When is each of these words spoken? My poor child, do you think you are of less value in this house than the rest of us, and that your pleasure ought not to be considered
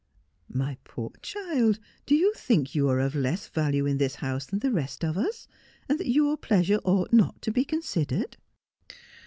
My 0.49 0.79
poor 0.83 1.11
child, 1.21 1.77
do 2.07 2.15
you 2.15 2.33
think 2.35 2.73
you 2.73 2.89
are 2.89 2.97
of 2.99 3.13
less 3.13 3.47
value 3.47 3.85
in 3.85 3.99
this 3.99 4.15
house 4.15 4.47
than 4.47 4.57
the 4.57 4.71
rest 4.71 5.05
of 5.05 5.15
us, 5.15 5.47
and 5.87 5.99
that 5.99 6.09
your 6.11 6.37
pleasure 6.37 6.79
ought 6.83 7.13
not 7.13 7.39
to 7.43 7.51
be 7.51 7.63
considered 7.63 8.37